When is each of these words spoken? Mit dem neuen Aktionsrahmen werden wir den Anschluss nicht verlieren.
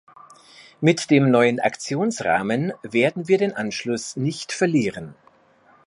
Mit 0.79 1.11
dem 1.11 1.29
neuen 1.29 1.59
Aktionsrahmen 1.59 2.73
werden 2.81 3.27
wir 3.27 3.37
den 3.37 3.53
Anschluss 3.55 4.15
nicht 4.15 4.51
verlieren. 4.51 5.13